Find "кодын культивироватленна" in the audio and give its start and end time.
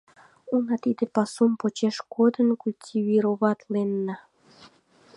2.13-4.15